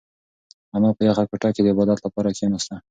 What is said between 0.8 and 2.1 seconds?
په یخه کوټه کې د عبادت